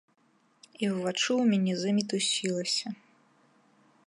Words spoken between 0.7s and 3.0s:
І ўваччу ў мяне замітусілася.